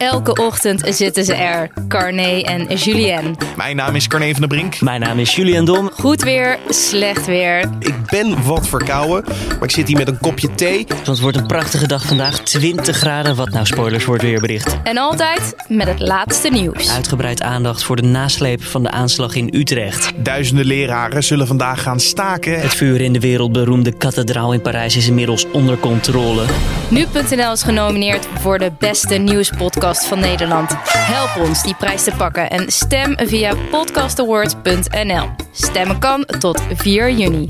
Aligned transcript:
Elke 0.00 0.42
ochtend 0.42 0.82
zitten 0.88 1.24
ze 1.24 1.34
er, 1.34 1.70
Carné 1.88 2.40
en 2.40 2.76
Julien. 2.76 3.36
Mijn 3.56 3.76
naam 3.76 3.94
is 3.94 4.06
Carne 4.06 4.30
van 4.30 4.40
der 4.40 4.48
Brink. 4.48 4.80
Mijn 4.80 5.00
naam 5.00 5.18
is 5.18 5.34
Julian 5.34 5.64
Dom. 5.64 5.90
Goed 5.92 6.22
weer, 6.22 6.58
slecht 6.68 7.26
weer. 7.26 7.68
Ik 7.78 7.94
ben 8.06 8.44
wat 8.44 8.68
verkouden, 8.68 9.24
maar 9.48 9.62
ik 9.62 9.70
zit 9.70 9.88
hier 9.88 9.96
met 9.96 10.08
een 10.08 10.18
kopje 10.18 10.54
thee. 10.54 10.86
Want 10.88 11.06
het 11.06 11.20
wordt 11.20 11.36
een 11.36 11.46
prachtige 11.46 11.86
dag 11.86 12.04
vandaag. 12.04 12.38
20 12.38 12.96
graden, 12.96 13.36
wat 13.36 13.50
nou 13.50 13.66
spoilers 13.66 14.04
wordt 14.04 14.22
weerbericht. 14.22 14.76
En 14.82 14.96
altijd 14.96 15.54
met 15.68 15.86
het 15.86 16.00
laatste 16.00 16.48
nieuws. 16.48 16.90
Uitgebreid 16.90 17.42
aandacht 17.42 17.82
voor 17.82 17.96
de 17.96 18.02
nasleep 18.02 18.64
van 18.64 18.82
de 18.82 18.90
aanslag 18.90 19.34
in 19.34 19.48
Utrecht. 19.52 20.12
Duizenden 20.16 20.66
leraren 20.66 21.24
zullen 21.24 21.46
vandaag 21.46 21.82
gaan 21.82 22.00
staken. 22.00 22.60
Het 22.60 22.74
vuur 22.74 23.00
in 23.00 23.12
de 23.12 23.20
wereldberoemde 23.20 23.92
kathedraal 23.92 24.52
in 24.52 24.60
Parijs 24.60 24.96
is 24.96 25.08
inmiddels 25.08 25.46
onder 25.52 25.78
controle. 25.78 26.44
Nu.nl 26.88 27.52
is 27.52 27.62
genomineerd 27.62 28.26
voor 28.38 28.58
de 28.58 28.72
beste 28.78 29.14
nieuwspodcast 29.14 29.88
van 29.98 30.18
Nederland. 30.18 30.70
Help 30.84 31.46
ons 31.46 31.62
die 31.62 31.74
prijs 31.74 32.04
te 32.04 32.12
pakken 32.16 32.50
en 32.50 32.72
stem 32.72 33.14
via 33.16 33.54
podcastawards.nl. 33.70 35.28
Stemmen 35.52 35.98
kan 35.98 36.24
tot 36.24 36.62
4 36.74 37.10
juni. 37.10 37.46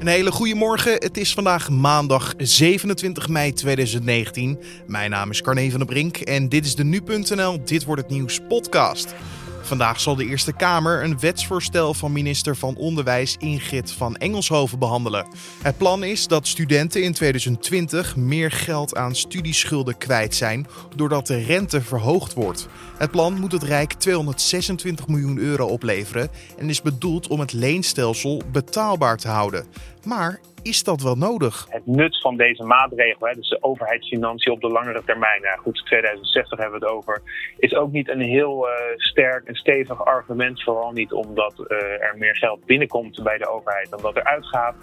Een 0.00 0.06
hele 0.06 0.30
goede 0.32 0.54
morgen. 0.54 0.92
Het 0.92 1.16
is 1.16 1.34
vandaag 1.34 1.70
maandag 1.70 2.34
27 2.36 3.28
mei 3.28 3.52
2019. 3.52 4.58
Mijn 4.86 5.10
naam 5.10 5.30
is 5.30 5.42
Carne 5.42 5.70
van 5.70 5.78
der 5.78 5.88
Brink 5.88 6.16
en 6.16 6.48
dit 6.48 6.64
is 6.64 6.74
de 6.74 6.84
Nu.nl 6.84 7.64
Dit 7.64 7.84
wordt 7.84 8.02
het 8.02 8.10
nieuws 8.10 8.40
podcast. 8.48 9.14
Vandaag 9.64 10.00
zal 10.00 10.16
de 10.16 10.26
Eerste 10.26 10.52
Kamer 10.52 11.04
een 11.04 11.18
wetsvoorstel 11.18 11.94
van 11.94 12.12
minister 12.12 12.56
van 12.56 12.76
Onderwijs 12.76 13.36
Ingrid 13.38 13.92
van 13.92 14.16
Engelshoven 14.16 14.78
behandelen. 14.78 15.26
Het 15.62 15.76
plan 15.76 16.04
is 16.04 16.26
dat 16.26 16.46
studenten 16.46 17.02
in 17.02 17.12
2020 17.12 18.16
meer 18.16 18.50
geld 18.50 18.96
aan 18.96 19.14
studieschulden 19.14 19.98
kwijt 19.98 20.34
zijn 20.34 20.66
doordat 20.96 21.26
de 21.26 21.42
rente 21.42 21.82
verhoogd 21.82 22.34
wordt. 22.34 22.68
Het 22.98 23.10
plan 23.10 23.40
moet 23.40 23.52
het 23.52 23.62
Rijk 23.62 23.92
226 23.92 25.06
miljoen 25.06 25.38
euro 25.38 25.66
opleveren 25.66 26.28
en 26.58 26.68
is 26.68 26.82
bedoeld 26.82 27.28
om 27.28 27.40
het 27.40 27.52
leenstelsel 27.52 28.42
betaalbaar 28.52 29.16
te 29.16 29.28
houden. 29.28 29.66
Maar 30.04 30.40
is 30.64 30.84
dat 30.84 31.02
wel 31.02 31.14
nodig? 31.14 31.66
Het 31.68 31.86
nut 31.86 32.20
van 32.20 32.36
deze 32.36 32.62
maatregel, 32.62 33.26
hè, 33.26 33.34
dus 33.34 33.48
de 33.48 33.62
overheidsfinanciën 33.62 34.52
op 34.52 34.60
de 34.60 34.68
langere 34.68 35.02
termijn, 35.04 35.42
nou 35.42 35.58
goed, 35.58 35.82
2060 35.86 36.58
hebben 36.58 36.80
we 36.80 36.86
het 36.86 36.94
over, 36.94 37.22
is 37.58 37.74
ook 37.74 37.92
niet 37.92 38.08
een 38.08 38.20
heel 38.20 38.68
uh, 38.68 38.72
sterk 38.96 39.46
en 39.46 39.54
stevig 39.54 40.04
argument. 40.04 40.62
Vooral 40.62 40.92
niet 40.92 41.12
omdat 41.12 41.54
uh, 41.58 41.78
er 41.78 42.14
meer 42.18 42.36
geld 42.36 42.64
binnenkomt 42.64 43.22
bij 43.22 43.38
de 43.38 43.48
overheid 43.48 43.90
dan 43.90 44.00
dat 44.02 44.16
er 44.16 44.24
uitgaat. 44.24 44.74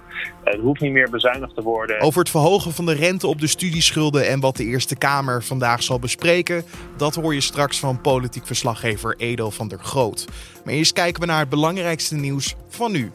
Uh, 0.46 0.54
er 0.54 0.60
hoeft 0.60 0.82
niet 0.82 0.92
meer 0.92 1.10
bezuinigd 1.10 1.56
te 1.56 1.62
worden. 1.62 2.00
Over 2.00 2.20
het 2.20 2.30
verhogen 2.30 2.72
van 2.72 2.86
de 2.86 2.94
rente 2.94 3.28
op 3.28 3.40
de 3.40 3.48
studieschulden 3.48 4.28
en 4.28 4.40
wat 4.40 4.58
de 4.58 4.66
Eerste 4.66 4.98
Kamer 4.98 5.44
vandaag 5.44 5.84
zal 5.84 6.00
bespreken, 6.00 6.64
dat 6.98 7.16
hoor 7.16 7.34
je 7.34 7.42
straks 7.42 7.80
van 7.80 8.02
politiek 8.02 8.46
verslaggever 8.46 9.16
Edo 9.18 9.50
van 9.50 9.68
der 9.68 9.80
Groot. 9.80 10.28
Maar 10.66 10.74
eerst 10.74 10.94
kijken 10.94 11.22
we 11.22 11.28
naar 11.28 11.40
het 11.40 11.50
belangrijkste 11.50 12.16
nieuws 12.16 12.56
van 12.68 12.92
nu. 12.92 13.12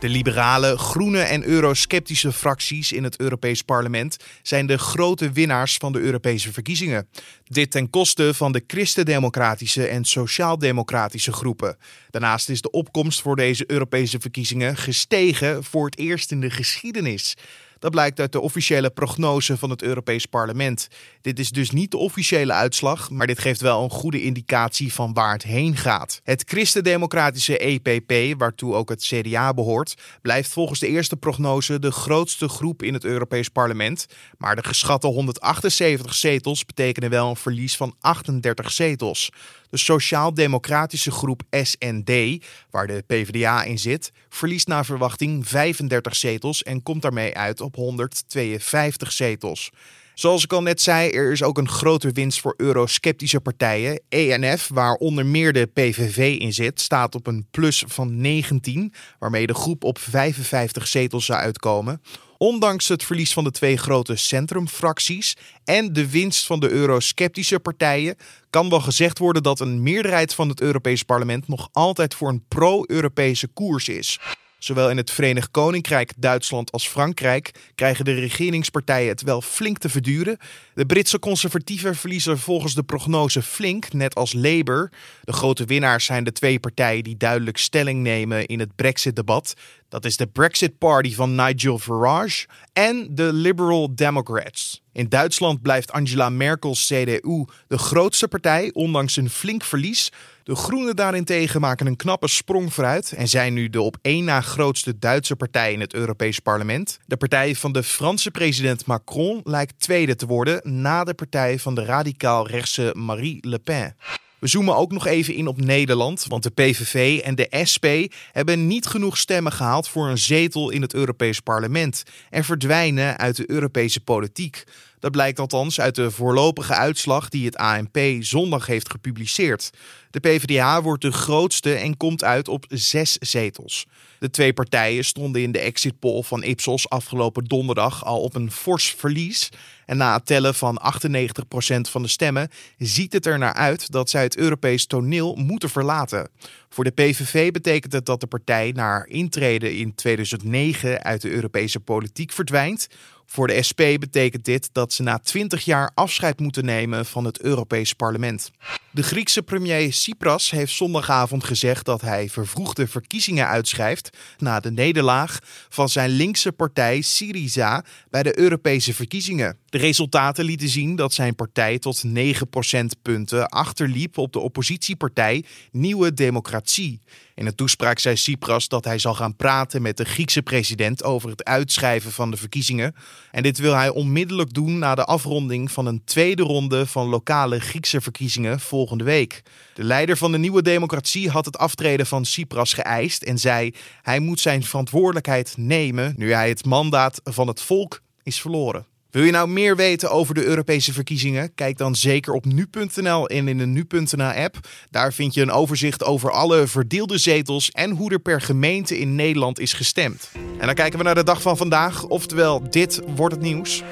De 0.00 0.08
liberale, 0.08 0.78
groene 0.78 1.20
en 1.20 1.44
eurosceptische 1.44 2.32
fracties 2.32 2.92
in 2.92 3.04
het 3.04 3.20
Europees 3.20 3.62
Parlement 3.62 4.16
zijn 4.42 4.66
de 4.66 4.78
grote 4.78 5.32
winnaars 5.32 5.76
van 5.76 5.92
de 5.92 5.98
Europese 5.98 6.52
verkiezingen. 6.52 7.08
Dit 7.44 7.70
ten 7.70 7.90
koste 7.90 8.34
van 8.34 8.52
de 8.52 8.64
christendemocratische 8.66 9.86
en 9.86 10.04
sociaal-democratische 10.04 11.32
groepen. 11.32 11.76
Daarnaast 12.10 12.48
is 12.48 12.60
de 12.60 12.70
opkomst 12.70 13.20
voor 13.20 13.36
deze 13.36 13.64
Europese 13.66 14.20
verkiezingen 14.20 14.76
gestegen 14.76 15.64
voor 15.64 15.84
het 15.84 15.98
eerst 15.98 16.30
in 16.30 16.40
de 16.40 16.50
geschiedenis. 16.50 17.36
Dat 17.80 17.90
blijkt 17.90 18.20
uit 18.20 18.32
de 18.32 18.40
officiële 18.40 18.90
prognose 18.90 19.56
van 19.56 19.70
het 19.70 19.82
Europees 19.82 20.26
Parlement. 20.26 20.88
Dit 21.20 21.38
is 21.38 21.50
dus 21.50 21.70
niet 21.70 21.90
de 21.90 21.96
officiële 21.96 22.52
uitslag, 22.52 23.10
maar 23.10 23.26
dit 23.26 23.38
geeft 23.38 23.60
wel 23.60 23.82
een 23.82 23.90
goede 23.90 24.22
indicatie 24.22 24.92
van 24.92 25.12
waar 25.12 25.32
het 25.32 25.42
heen 25.42 25.76
gaat. 25.76 26.20
Het 26.24 26.42
christendemocratische 26.46 27.58
EPP, 27.58 28.38
waartoe 28.38 28.74
ook 28.74 28.88
het 28.88 29.02
CDA 29.02 29.54
behoort, 29.54 29.94
blijft 30.22 30.52
volgens 30.52 30.80
de 30.80 30.86
eerste 30.86 31.16
prognose 31.16 31.78
de 31.78 31.90
grootste 31.90 32.48
groep 32.48 32.82
in 32.82 32.94
het 32.94 33.04
Europees 33.04 33.48
Parlement. 33.48 34.06
Maar 34.38 34.56
de 34.56 34.64
geschatte 34.64 35.06
178 35.06 36.14
zetels 36.14 36.64
betekenen 36.64 37.10
wel 37.10 37.28
een 37.28 37.36
verlies 37.36 37.76
van 37.76 37.94
38 38.00 38.72
zetels. 38.72 39.30
De 39.70 39.76
sociaal-democratische 39.76 41.10
groep 41.10 41.42
SND, 41.50 42.44
waar 42.70 42.86
de 42.86 43.04
PvdA 43.06 43.62
in 43.64 43.78
zit, 43.78 44.12
verliest 44.28 44.66
naar 44.66 44.84
verwachting 44.84 45.48
35 45.48 46.16
zetels 46.16 46.62
en 46.62 46.82
komt 46.82 47.02
daarmee 47.02 47.36
uit 47.36 47.60
op 47.60 47.74
152 47.74 49.12
zetels. 49.12 49.70
Zoals 50.14 50.44
ik 50.44 50.52
al 50.52 50.62
net 50.62 50.80
zei, 50.80 51.10
er 51.10 51.32
is 51.32 51.42
ook 51.42 51.58
een 51.58 51.68
grote 51.68 52.12
winst 52.12 52.40
voor 52.40 52.54
eurosceptische 52.56 53.40
partijen. 53.40 54.00
ENF, 54.08 54.68
waar 54.68 54.94
onder 54.94 55.26
meer 55.26 55.52
de 55.52 55.66
PVV 55.66 56.36
in 56.38 56.52
zit, 56.52 56.80
staat 56.80 57.14
op 57.14 57.26
een 57.26 57.46
plus 57.50 57.84
van 57.86 58.20
19, 58.20 58.92
waarmee 59.18 59.46
de 59.46 59.54
groep 59.54 59.84
op 59.84 59.98
55 59.98 60.86
zetels 60.86 61.24
zou 61.24 61.38
uitkomen. 61.38 62.00
Ondanks 62.42 62.88
het 62.88 63.04
verlies 63.04 63.32
van 63.32 63.44
de 63.44 63.50
twee 63.50 63.76
grote 63.76 64.16
centrumfracties 64.16 65.36
en 65.64 65.92
de 65.92 66.10
winst 66.10 66.46
van 66.46 66.60
de 66.60 66.70
eurosceptische 66.70 67.60
partijen, 67.60 68.16
kan 68.50 68.68
wel 68.68 68.80
gezegd 68.80 69.18
worden 69.18 69.42
dat 69.42 69.60
een 69.60 69.82
meerderheid 69.82 70.34
van 70.34 70.48
het 70.48 70.60
Europees 70.60 71.02
Parlement 71.02 71.48
nog 71.48 71.68
altijd 71.72 72.14
voor 72.14 72.28
een 72.28 72.44
pro-Europese 72.48 73.48
koers 73.48 73.88
is. 73.88 74.18
Zowel 74.58 74.90
in 74.90 74.96
het 74.96 75.10
Verenigd 75.10 75.50
Koninkrijk, 75.50 76.12
Duitsland 76.16 76.72
als 76.72 76.88
Frankrijk 76.88 77.50
krijgen 77.74 78.04
de 78.04 78.14
regeringspartijen 78.14 79.08
het 79.08 79.22
wel 79.22 79.42
flink 79.42 79.78
te 79.78 79.88
verduren. 79.88 80.38
De 80.74 80.86
Britse 80.86 81.18
conservatieven 81.18 81.96
verliezen 81.96 82.38
volgens 82.38 82.74
de 82.74 82.82
prognose 82.82 83.42
flink, 83.42 83.92
net 83.92 84.14
als 84.14 84.32
Labour. 84.32 84.92
De 85.22 85.32
grote 85.32 85.64
winnaars 85.64 86.04
zijn 86.04 86.24
de 86.24 86.32
twee 86.32 86.60
partijen 86.60 87.04
die 87.04 87.16
duidelijk 87.16 87.56
stelling 87.56 88.02
nemen 88.02 88.46
in 88.46 88.60
het 88.60 88.76
Brexit-debat. 88.76 89.54
Dat 89.90 90.04
is 90.04 90.16
de 90.16 90.26
Brexit 90.26 90.78
Party 90.78 91.14
van 91.14 91.34
Nigel 91.34 91.78
Farage 91.78 92.46
en 92.72 93.08
de 93.10 93.32
Liberal 93.32 93.94
Democrats. 93.94 94.82
In 94.92 95.08
Duitsland 95.08 95.62
blijft 95.62 95.92
Angela 95.92 96.28
Merkel's 96.28 96.86
CDU 96.86 97.44
de 97.68 97.78
grootste 97.78 98.28
partij, 98.28 98.70
ondanks 98.72 99.16
een 99.16 99.30
flink 99.30 99.64
verlies. 99.64 100.12
De 100.42 100.54
Groenen 100.54 100.96
daarentegen 100.96 101.60
maken 101.60 101.86
een 101.86 101.96
knappe 101.96 102.28
sprong 102.28 102.74
vooruit 102.74 103.12
en 103.12 103.28
zijn 103.28 103.54
nu 103.54 103.70
de 103.70 103.80
op 103.80 103.96
één 104.02 104.24
na 104.24 104.40
grootste 104.40 104.98
Duitse 104.98 105.36
partij 105.36 105.72
in 105.72 105.80
het 105.80 105.94
Europees 105.94 106.38
Parlement. 106.38 106.98
De 107.06 107.16
partij 107.16 107.54
van 107.54 107.72
de 107.72 107.82
Franse 107.82 108.30
president 108.30 108.86
Macron 108.86 109.40
lijkt 109.44 109.80
tweede 109.80 110.16
te 110.16 110.26
worden 110.26 110.82
na 110.82 111.04
de 111.04 111.14
partij 111.14 111.58
van 111.58 111.74
de 111.74 111.84
radicaal-rechtse 111.84 112.92
Marie 112.96 113.48
Le 113.48 113.58
Pen. 113.58 113.96
We 114.40 114.46
zoomen 114.46 114.76
ook 114.76 114.92
nog 114.92 115.06
even 115.06 115.34
in 115.34 115.46
op 115.46 115.60
Nederland, 115.60 116.24
want 116.28 116.42
de 116.42 116.50
PVV 116.50 117.20
en 117.24 117.34
de 117.34 117.64
SP 117.72 117.86
hebben 118.32 118.66
niet 118.66 118.86
genoeg 118.86 119.16
stemmen 119.16 119.52
gehaald 119.52 119.88
voor 119.88 120.08
een 120.08 120.18
zetel 120.18 120.70
in 120.70 120.82
het 120.82 120.94
Europees 120.94 121.40
Parlement 121.40 122.02
en 122.30 122.44
verdwijnen 122.44 123.18
uit 123.18 123.36
de 123.36 123.50
Europese 123.50 124.00
politiek. 124.00 124.64
Dat 125.00 125.10
blijkt 125.10 125.38
althans 125.38 125.80
uit 125.80 125.94
de 125.94 126.10
voorlopige 126.10 126.74
uitslag 126.74 127.28
die 127.28 127.44
het 127.44 127.56
ANP 127.56 127.98
zondag 128.18 128.66
heeft 128.66 128.90
gepubliceerd. 128.90 129.70
De 130.10 130.20
PvdA 130.20 130.82
wordt 130.82 131.02
de 131.02 131.12
grootste 131.12 131.74
en 131.74 131.96
komt 131.96 132.24
uit 132.24 132.48
op 132.48 132.64
zes 132.68 133.16
zetels. 133.18 133.86
De 134.18 134.30
twee 134.30 134.52
partijen 134.52 135.04
stonden 135.04 135.42
in 135.42 135.52
de 135.52 135.58
exit 135.58 135.98
poll 135.98 136.22
van 136.22 136.42
Ipsos 136.42 136.88
afgelopen 136.88 137.44
donderdag 137.44 138.04
al 138.04 138.20
op 138.20 138.34
een 138.34 138.50
fors 138.50 138.94
verlies. 138.98 139.48
En 139.86 139.96
na 139.96 140.14
het 140.14 140.26
tellen 140.26 140.54
van 140.54 140.80
98% 140.80 141.80
van 141.80 142.02
de 142.02 142.08
stemmen 142.08 142.50
ziet 142.78 143.12
het 143.12 143.26
er 143.26 143.38
naar 143.38 143.54
uit 143.54 143.92
dat 143.92 144.10
zij 144.10 144.22
het 144.22 144.36
Europees 144.36 144.86
toneel 144.86 145.34
moeten 145.34 145.70
verlaten. 145.70 146.28
Voor 146.68 146.84
de 146.84 146.90
PVV 146.90 147.50
betekent 147.50 147.92
het 147.92 148.06
dat 148.06 148.20
de 148.20 148.26
partij 148.26 148.72
na 148.74 149.04
intrede 149.04 149.76
in 149.76 149.94
2009 149.94 151.02
uit 151.02 151.20
de 151.20 151.30
Europese 151.30 151.80
politiek 151.80 152.32
verdwijnt. 152.32 152.88
Voor 153.32 153.46
de 153.46 153.62
SP 153.68 153.82
betekent 154.00 154.44
dit 154.44 154.68
dat 154.72 154.92
ze 154.92 155.02
na 155.02 155.18
20 155.18 155.64
jaar 155.64 155.90
afscheid 155.94 156.40
moeten 156.40 156.64
nemen 156.64 157.06
van 157.06 157.24
het 157.24 157.40
Europees 157.40 157.92
Parlement. 157.92 158.50
De 158.90 159.02
Griekse 159.02 159.42
premier 159.42 159.90
Tsipras 159.90 160.50
heeft 160.50 160.72
zondagavond 160.72 161.44
gezegd 161.44 161.84
dat 161.84 162.00
hij 162.00 162.28
vervroegde 162.28 162.86
verkiezingen 162.86 163.46
uitschrijft 163.46 164.16
na 164.38 164.60
de 164.60 164.70
nederlaag 164.70 165.38
van 165.68 165.88
zijn 165.88 166.10
linkse 166.10 166.52
partij 166.52 167.00
Syriza 167.00 167.84
bij 168.10 168.22
de 168.22 168.38
Europese 168.38 168.94
verkiezingen. 168.94 169.56
De 169.66 169.78
resultaten 169.78 170.44
lieten 170.44 170.68
zien 170.68 170.96
dat 170.96 171.12
zijn 171.12 171.34
partij 171.34 171.78
tot 171.78 172.04
9 172.04 172.48
procentpunten 172.48 173.48
achterliep 173.48 174.18
op 174.18 174.32
de 174.32 174.38
oppositiepartij 174.38 175.44
Nieuwe 175.70 176.14
Democratie. 176.14 177.00
In 177.34 177.46
een 177.46 177.54
toespraak 177.54 177.98
zei 177.98 178.14
Tsipras 178.14 178.68
dat 178.68 178.84
hij 178.84 178.98
zal 178.98 179.14
gaan 179.14 179.36
praten 179.36 179.82
met 179.82 179.96
de 179.96 180.04
Griekse 180.04 180.42
president 180.42 181.04
over 181.04 181.30
het 181.30 181.44
uitschrijven 181.44 182.12
van 182.12 182.30
de 182.30 182.36
verkiezingen. 182.36 182.94
En 183.30 183.42
dit 183.42 183.58
wil 183.58 183.74
hij 183.74 183.88
onmiddellijk 183.88 184.52
doen 184.52 184.78
na 184.78 184.94
de 184.94 185.04
afronding 185.04 185.70
van 185.70 185.86
een 185.86 186.04
tweede 186.04 186.42
ronde 186.42 186.86
van 186.86 187.08
lokale 187.08 187.60
Griekse 187.60 188.00
verkiezingen 188.00 188.60
volgende 188.60 189.04
week. 189.04 189.42
De 189.74 189.84
leider 189.84 190.16
van 190.16 190.32
de 190.32 190.38
Nieuwe 190.38 190.62
Democratie 190.62 191.30
had 191.30 191.44
het 191.44 191.58
aftreden 191.58 192.06
van 192.06 192.22
Tsipras 192.22 192.72
geëist 192.72 193.22
en 193.22 193.38
zei 193.38 193.74
hij 194.02 194.20
moet 194.20 194.40
zijn 194.40 194.64
verantwoordelijkheid 194.64 195.54
nemen 195.56 196.14
nu 196.16 196.32
hij 196.32 196.48
het 196.48 196.64
mandaat 196.64 197.20
van 197.24 197.48
het 197.48 197.60
volk 197.60 198.00
is 198.22 198.40
verloren. 198.40 198.89
Wil 199.10 199.22
je 199.22 199.30
nou 199.30 199.48
meer 199.48 199.76
weten 199.76 200.10
over 200.10 200.34
de 200.34 200.44
Europese 200.44 200.92
verkiezingen? 200.92 201.54
Kijk 201.54 201.78
dan 201.78 201.94
zeker 201.94 202.32
op 202.32 202.44
nu.nl 202.44 203.28
en 203.28 203.48
in 203.48 203.58
de 203.58 203.66
nu.nl 203.66 204.32
app. 204.32 204.58
Daar 204.90 205.12
vind 205.12 205.34
je 205.34 205.42
een 205.42 205.50
overzicht 205.50 206.04
over 206.04 206.30
alle 206.30 206.66
verdeelde 206.66 207.18
zetels 207.18 207.70
en 207.70 207.90
hoe 207.90 208.10
er 208.10 208.18
per 208.18 208.40
gemeente 208.40 208.98
in 208.98 209.14
Nederland 209.14 209.58
is 209.58 209.72
gestemd. 209.72 210.30
En 210.58 210.66
dan 210.66 210.74
kijken 210.74 210.98
we 210.98 211.04
naar 211.04 211.14
de 211.14 211.24
dag 211.24 211.42
van 211.42 211.56
vandaag, 211.56 212.04
oftewel 212.04 212.70
dit 212.70 213.00
wordt 213.16 213.34
het 213.34 213.44
nieuws. 213.44 213.82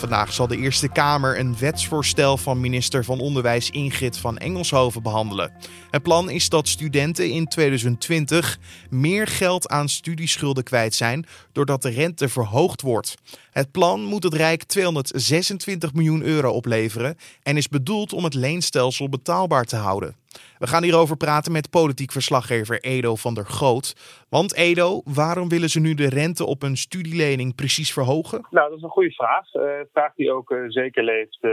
Vandaag 0.00 0.32
zal 0.32 0.46
de 0.46 0.56
Eerste 0.56 0.88
Kamer 0.88 1.38
een 1.38 1.58
wetsvoorstel 1.58 2.36
van 2.36 2.60
minister 2.60 3.04
van 3.04 3.20
Onderwijs 3.20 3.70
Ingrid 3.70 4.18
van 4.18 4.38
Engelshoven 4.38 5.02
behandelen. 5.02 5.52
Het 5.90 6.02
plan 6.02 6.30
is 6.30 6.48
dat 6.48 6.68
studenten 6.68 7.30
in 7.30 7.46
2020 7.46 8.58
meer 8.90 9.26
geld 9.26 9.68
aan 9.68 9.88
studieschulden 9.88 10.64
kwijt 10.64 10.94
zijn 10.94 11.26
doordat 11.52 11.82
de 11.82 11.88
rente 11.88 12.28
verhoogd 12.28 12.82
wordt. 12.82 13.14
Het 13.52 13.72
plan 13.72 14.00
moet 14.00 14.22
het 14.22 14.34
Rijk 14.34 14.62
226 14.62 15.92
miljoen 15.94 16.22
euro 16.22 16.50
opleveren 16.50 17.16
en 17.42 17.56
is 17.56 17.68
bedoeld 17.68 18.12
om 18.12 18.24
het 18.24 18.34
leenstelsel 18.34 19.08
betaalbaar 19.08 19.64
te 19.64 19.76
houden. 19.76 20.14
We 20.58 20.66
gaan 20.66 20.82
hierover 20.82 21.16
praten 21.16 21.52
met 21.52 21.70
politiek 21.70 22.12
verslaggever 22.12 22.80
Edo 22.80 23.14
van 23.14 23.34
der 23.34 23.44
Groot. 23.44 23.94
Want 24.28 24.56
Edo, 24.56 25.00
waarom 25.04 25.48
willen 25.48 25.68
ze 25.68 25.80
nu 25.80 25.94
de 25.94 26.08
rente 26.08 26.46
op 26.46 26.62
een 26.62 26.76
studielening 26.76 27.54
precies 27.54 27.92
verhogen? 27.92 28.46
Nou, 28.50 28.68
dat 28.68 28.78
is 28.78 28.84
een 28.84 28.98
goede 28.98 29.12
vraag. 29.12 29.54
Uh, 29.54 29.62
vraag 29.92 30.14
die 30.14 30.32
ook 30.32 30.50
uh, 30.50 30.64
zeker 30.68 31.04
leeft 31.04 31.38
uh, 31.40 31.50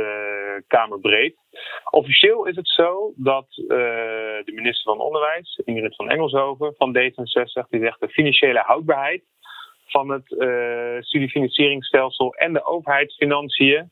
Kamerbreed. 0.68 1.36
Officieel 1.90 2.46
is 2.46 2.56
het 2.56 2.68
zo 2.70 3.14
dat 3.16 3.46
de 4.46 4.52
minister 4.56 4.84
van 4.84 5.00
Onderwijs, 5.00 5.62
Ingrid 5.66 5.96
van 5.96 6.10
Engelshoven 6.10 6.74
van 6.78 6.98
D66, 6.98 7.70
die 7.70 7.82
zegt 7.82 8.00
de 8.00 8.10
financiële 8.10 8.60
houdbaarheid 8.66 9.24
van 9.88 10.10
het 10.10 10.26
studiefinancieringsstelsel 11.06 12.34
en 12.34 12.54
de 12.54 12.66
overheidsfinanciën 12.66 13.92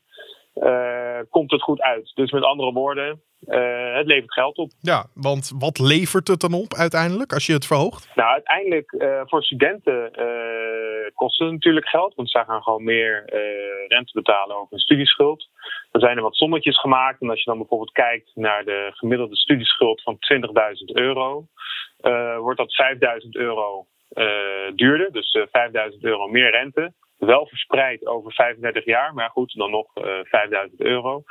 komt 1.30 1.50
het 1.50 1.62
goed 1.62 1.80
uit. 1.80 2.12
Dus 2.14 2.30
met 2.30 2.42
andere 2.42 2.72
woorden, 2.72 3.20
uh, 3.46 3.94
het 3.94 4.06
levert 4.06 4.32
geld 4.32 4.56
op. 4.56 4.70
Ja, 4.80 5.06
want 5.14 5.52
wat 5.58 5.78
levert 5.78 6.28
het 6.28 6.40
dan 6.40 6.52
op 6.52 6.74
uiteindelijk 6.74 7.32
als 7.32 7.46
je 7.46 7.52
het 7.52 7.66
verhoogt? 7.66 8.10
Nou, 8.14 8.30
uiteindelijk 8.30 8.92
uh, 8.92 9.20
voor 9.24 9.42
studenten 9.42 10.10
uh, 10.18 11.14
kost 11.14 11.38
het 11.38 11.50
natuurlijk 11.50 11.88
geld. 11.88 12.14
Want 12.14 12.30
zij 12.30 12.44
gaan 12.44 12.62
gewoon 12.62 12.84
meer 12.84 13.22
rente 13.88 14.12
betalen 14.12 14.56
over 14.56 14.72
een 14.72 14.78
studieschuld. 14.78 15.48
Dan 15.90 16.00
zijn 16.00 16.16
er 16.16 16.22
wat 16.22 16.34
sommetjes 16.34 16.80
gemaakt. 16.80 17.20
En 17.20 17.30
als 17.30 17.38
je 17.38 17.50
dan 17.50 17.58
bijvoorbeeld 17.58 17.92
kijkt 17.92 18.30
naar 18.34 18.64
de 18.64 18.90
gemiddelde 18.94 19.36
studieschuld 19.36 20.02
van 20.02 20.16
20.000 20.18 20.84
euro, 20.84 21.46
wordt 22.40 22.58
dat 22.58 22.74
5.000 23.22 23.28
euro 23.30 23.86
duurder. 24.74 25.12
Dus 25.12 25.38
5.000 25.92 25.98
euro 26.00 26.28
meer 26.28 26.50
rente. 26.50 26.92
Wel 27.18 27.46
verspreid 27.46 28.06
over 28.06 28.32
35 28.32 28.84
jaar, 28.84 29.14
maar 29.14 29.30
goed, 29.30 29.54
dan 29.56 29.70
nog 29.70 29.86
5000 30.22 30.80
euro. 30.80 31.22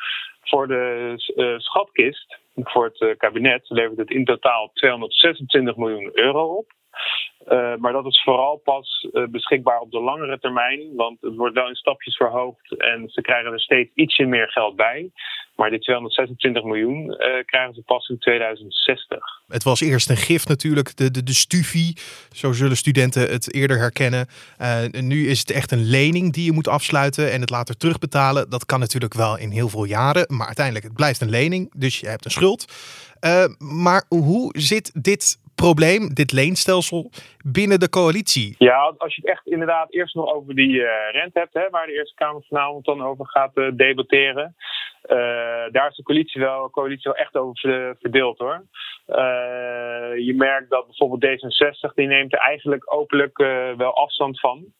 Voor 0.42 0.68
de 0.68 1.14
schatkist, 1.58 2.40
voor 2.56 2.86
het 2.86 3.18
kabinet, 3.18 3.70
levert 3.70 3.98
het 3.98 4.10
in 4.10 4.26
totaal 4.26 4.72
226 4.74 5.76
miljoen 5.76 6.10
euro 6.14 6.56
op. 6.56 6.74
Uh, 7.48 7.76
maar 7.76 7.92
dat 7.92 8.06
is 8.06 8.22
vooral 8.24 8.62
pas 8.64 9.08
beschikbaar 9.30 9.80
op 9.80 9.92
de 9.92 10.00
langere 10.00 10.40
termijn, 10.40 10.96
want 10.96 11.22
het 11.22 11.36
wordt 11.36 11.56
wel 11.56 11.68
in 11.68 11.76
stapjes 11.76 12.16
verhoogd 12.16 12.78
en 12.78 13.10
ze 13.10 13.22
krijgen 13.22 13.52
er 13.52 13.60
steeds 13.60 13.92
ietsje 13.96 14.26
meer 14.26 14.50
geld 14.50 14.76
bij. 14.76 15.12
Maar 15.56 15.70
die 15.70 15.80
226 15.80 16.64
miljoen 16.64 17.06
uh, 17.06 17.18
krijgen 17.46 17.74
ze 17.74 17.82
pas 17.82 18.10
in 18.10 18.20
2060. 18.20 19.20
Het 19.48 19.64
was 19.64 19.82
eerst 19.82 20.10
een 20.10 20.18
gift 20.18 20.48
natuurlijk, 20.48 20.98
de, 20.98 21.12
de, 21.12 21.24
de 21.24 21.34
stufie. 21.34 21.98
Zo 22.32 22.52
zullen 22.52 22.78
studenten 22.78 23.22
het 23.32 23.54
eerder 23.54 23.78
herkennen. 23.78 24.28
Nu 24.92 25.28
is 25.28 25.40
het 25.40 25.52
echt 25.52 25.72
een 25.72 25.84
lening 25.84 26.34
die 26.34 26.46
je 26.46 26.52
moet 26.52 26.68
afsluiten 26.68 27.32
en 27.32 27.42
het 27.42 27.50
later 27.50 27.78
terugbetalen. 27.78 28.50
Dat 28.50 28.66
kan 28.66 28.80
natuurlijk 28.80 29.14
wel 29.14 29.38
in 29.38 29.50
heel 29.50 29.70
veel 29.70 29.84
jaren, 29.84 30.26
maar 30.28 30.46
uiteindelijk 30.46 30.86
het 30.86 30.96
blijft 30.96 31.22
een 31.22 31.30
lening. 31.30 31.72
Dus 31.78 32.00
je 32.00 32.08
hebt 32.08 32.26
een 32.26 32.32
schuld. 32.32 32.66
Maar 33.58 34.06
hoe 34.08 34.56
zit 34.58 35.04
dit 35.04 35.38
probleem, 35.56 36.14
dit 36.14 36.32
leenstelsel, 36.32 37.10
binnen 37.46 37.80
de 37.80 37.90
coalitie? 37.90 38.56
Ja, 38.58 38.94
als 38.98 39.16
je 39.16 39.22
het 39.22 39.30
echt 39.30 39.48
inderdaad 39.48 39.94
eerst 39.94 40.16
nog 40.16 40.34
over 40.34 40.56
die 40.56 40.74
uh, 40.74 40.90
rente 41.12 41.40
hebt, 41.40 41.54
hè, 41.54 41.70
waar 41.70 41.86
de 41.86 41.94
Eerste 41.94 42.16
Kamer 42.16 42.44
vanavond 42.48 42.86
dan 42.86 43.04
over 43.04 43.28
gaat 43.28 43.58
uh, 43.58 43.72
debatteren. 43.74 44.56
Uh, 45.10 45.16
daar 45.72 45.90
is 45.90 45.96
de 45.96 46.04
coalitie 46.04 46.42
wel, 46.42 46.70
coalitie 46.70 47.12
wel 47.12 47.16
echt 47.16 47.36
over 47.36 47.96
verdeeld 48.00 48.38
hoor. 48.38 48.66
je 50.18 50.34
merkt 50.38 50.70
dat 50.70 50.86
bijvoorbeeld 50.86 51.24
D66, 51.26 51.94
die 51.94 52.08
neemt 52.08 52.34
er 52.34 52.40
eigenlijk 52.40 52.94
openlijk 52.94 53.38
wel 53.78 53.96
afstand 53.96 54.40
van. 54.40 54.74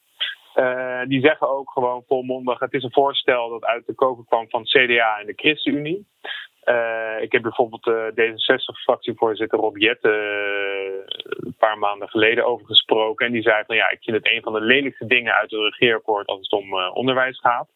Uh, 0.56 1.00
die 1.08 1.20
zeggen 1.20 1.48
ook 1.48 1.70
gewoon 1.70 2.02
volmondig: 2.06 2.58
het 2.58 2.72
is 2.72 2.82
een 2.82 2.92
voorstel 2.92 3.48
dat 3.48 3.64
uit 3.64 3.86
de 3.86 3.94
koker 3.94 4.24
kwam 4.24 4.48
van 4.48 4.64
CDA 4.64 5.18
en 5.18 5.26
de 5.26 5.32
ChristenUnie. 5.36 6.06
Uh, 6.66 7.22
ik 7.22 7.32
heb 7.32 7.42
bijvoorbeeld 7.42 7.86
uh, 7.86 8.06
D66-fractievoorzitter 8.06 9.58
Rob 9.58 9.76
Jet 9.76 10.04
een 10.04 11.54
paar 11.58 11.78
maanden 11.78 12.08
geleden 12.08 12.46
over 12.46 12.66
gesproken. 12.66 13.26
En 13.26 13.32
die 13.32 13.42
zei 13.42 13.64
van 13.66 13.76
ja, 13.76 13.90
ik 13.90 14.02
vind 14.02 14.16
het 14.16 14.30
een 14.30 14.42
van 14.42 14.52
de 14.52 14.60
lelijkste 14.60 15.06
dingen 15.06 15.34
uit 15.34 15.50
het 15.50 15.60
regeerakkoord 15.60 16.26
als 16.26 16.40
het 16.40 16.52
om 16.52 16.74
onderwijs 16.74 17.40
gaat. 17.40 17.68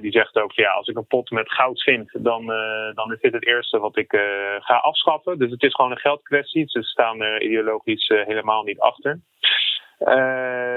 die 0.00 0.12
zegt 0.12 0.36
ook 0.36 0.52
ja, 0.52 0.70
als 0.72 0.88
ik 0.88 0.96
een 0.96 1.06
pot 1.06 1.30
met 1.30 1.52
goud 1.52 1.82
vind, 1.82 2.10
dan, 2.12 2.46
dan 2.94 3.12
is 3.12 3.20
dit 3.20 3.32
het 3.32 3.46
eerste 3.46 3.78
wat 3.78 3.96
ik 3.96 4.10
ga 4.58 4.76
afschaffen. 4.76 5.38
Dus 5.38 5.50
het 5.50 5.62
is 5.62 5.74
gewoon 5.74 5.90
een 5.90 5.98
geldkwestie. 5.98 6.68
Ze 6.68 6.82
staan 6.82 7.22
er 7.22 7.42
ideologisch 7.42 8.08
helemaal 8.08 8.62
niet 8.62 8.80
achter. 8.80 9.20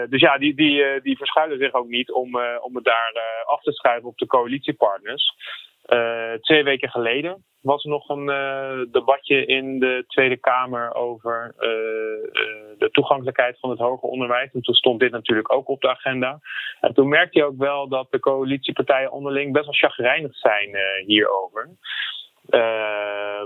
Dus 0.09 0.21
ja, 0.21 0.37
die, 0.37 0.55
die, 0.55 1.01
die 1.01 1.17
verschuilen 1.17 1.57
zich 1.57 1.73
ook 1.73 1.87
niet 1.87 2.11
om, 2.11 2.39
om 2.61 2.75
het 2.75 2.83
daar 2.83 3.43
af 3.45 3.61
te 3.61 3.71
schrijven 3.71 4.09
op 4.09 4.17
de 4.17 4.27
coalitiepartners. 4.27 5.33
Twee 6.41 6.63
weken 6.63 6.89
geleden 6.89 7.43
was 7.61 7.83
er 7.83 7.89
nog 7.89 8.09
een 8.09 8.25
debatje 8.91 9.45
in 9.45 9.79
de 9.79 10.03
Tweede 10.07 10.37
Kamer 10.37 10.93
over 10.93 11.55
de 12.77 12.89
toegankelijkheid 12.91 13.59
van 13.59 13.69
het 13.69 13.79
hoger 13.79 14.09
onderwijs. 14.09 14.51
En 14.53 14.61
toen 14.61 14.75
stond 14.75 14.99
dit 14.99 15.11
natuurlijk 15.11 15.53
ook 15.53 15.67
op 15.67 15.81
de 15.81 15.89
agenda. 15.89 16.39
En 16.81 16.93
toen 16.93 17.07
merkte 17.07 17.39
je 17.39 17.45
ook 17.45 17.57
wel 17.57 17.87
dat 17.87 18.07
de 18.11 18.19
coalitiepartijen 18.19 19.11
onderling 19.11 19.53
best 19.53 19.65
wel 19.65 19.89
chagrijnig 19.89 20.35
zijn 20.35 20.77
hierover. 21.05 21.69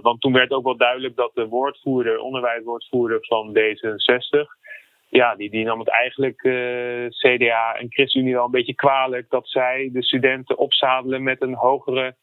want 0.01 0.21
toen 0.21 0.33
werd 0.33 0.51
ook 0.51 0.63
wel 0.63 0.77
duidelijk 0.77 1.15
dat 1.15 1.31
de 1.33 1.47
woordvoerder, 1.47 2.19
onderwijswoordvoerder 2.19 3.17
van 3.21 3.57
D66, 3.57 4.59
ja, 5.09 5.35
die, 5.35 5.49
die 5.49 5.65
nam 5.65 5.79
het 5.79 5.89
eigenlijk 5.89 6.43
eh, 6.43 7.07
CDA 7.07 7.75
en 7.75 7.85
ChristenUnie 7.89 8.33
wel 8.33 8.45
een 8.45 8.51
beetje 8.51 8.75
kwalijk 8.75 9.29
dat 9.29 9.47
zij 9.47 9.89
de 9.93 10.03
studenten 10.03 10.57
opzadelen 10.57 11.23
met 11.23 11.41
een 11.41 11.53
hogere 11.53 12.15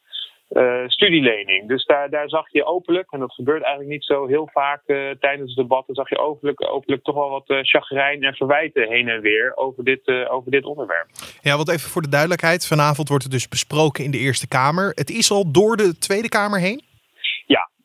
uh, 0.50 0.82
studielening. 0.86 1.68
Dus 1.68 1.84
daar, 1.84 2.10
daar 2.10 2.28
zag 2.28 2.52
je 2.52 2.64
openlijk, 2.64 3.12
en 3.12 3.20
dat 3.20 3.32
gebeurt 3.32 3.62
eigenlijk 3.62 3.92
niet 3.92 4.04
zo 4.04 4.26
heel 4.26 4.48
vaak 4.52 4.82
uh, 4.86 5.10
tijdens 5.20 5.54
debatten, 5.54 5.94
zag 5.94 6.08
je 6.08 6.18
openlijk, 6.18 6.70
openlijk 6.70 7.02
toch 7.02 7.14
wel 7.14 7.30
wat 7.30 7.50
uh, 7.50 7.58
chagrijn 7.62 8.22
en 8.22 8.34
verwijten 8.34 8.88
heen 8.88 9.08
en 9.08 9.20
weer 9.20 9.56
over 9.56 9.84
dit, 9.84 10.28
over 10.28 10.50
dit 10.50 10.64
onderwerp. 10.64 11.06
Ja, 11.40 11.56
want 11.56 11.68
even 11.70 11.90
voor 11.90 12.02
de 12.02 12.08
duidelijkheid, 12.08 12.66
vanavond 12.66 13.08
wordt 13.08 13.22
het 13.24 13.32
dus 13.32 13.48
besproken 13.48 14.04
in 14.04 14.10
de 14.10 14.18
Eerste 14.18 14.48
Kamer. 14.48 14.92
Het 14.94 15.10
is 15.10 15.30
al 15.30 15.52
door 15.52 15.76
de 15.76 15.98
Tweede 15.98 16.28
Kamer 16.28 16.60
heen? 16.60 16.84